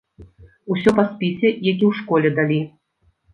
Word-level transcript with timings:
Усё 0.75 0.93
па 0.99 1.05
спісе, 1.09 1.47
які 1.71 1.85
ў 1.89 1.91
школе 1.99 2.33
далі. 2.41 2.59